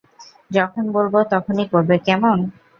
[0.51, 2.37] যখন বলব তখনই করবে, কেমন?